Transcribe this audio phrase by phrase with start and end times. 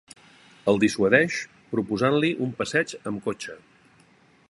[0.73, 1.37] El dissuadeix
[1.75, 3.63] proposant-li un passeig amb cotxe.